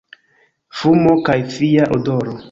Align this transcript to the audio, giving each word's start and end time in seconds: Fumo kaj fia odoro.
Fumo 0.79 1.13
kaj 1.27 1.35
fia 1.57 1.85
odoro. 1.99 2.35